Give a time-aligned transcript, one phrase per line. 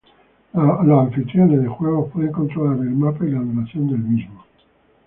[0.53, 4.43] Los anfitriones de juegos pueden controlar el mapa y la duración del juego.